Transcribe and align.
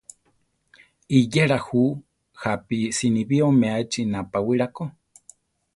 Iyéla 1.17 1.57
ju 1.65 1.83
jápi 2.41 2.77
sinibí 2.97 3.37
omeachi 3.49 4.01
napawíla 4.11 4.67
ko. 4.75 4.83